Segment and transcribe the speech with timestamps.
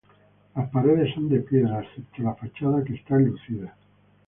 [0.55, 3.77] Las paredes son de piedra, excepto la fachada que está enlucida.